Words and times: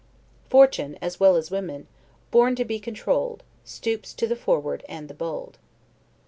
Fortune 0.49 0.97
(as 0.99 1.19
well 1.19 1.35
as 1.35 1.51
women)" 1.51 1.85
born 2.31 2.55
to 2.55 2.65
be 2.65 2.79
controlled, 2.79 3.43
Stoops 3.63 4.15
to 4.15 4.25
the 4.25 4.35
forward 4.35 4.83
and 4.89 5.07
the 5.07 5.13
bold." 5.13 5.59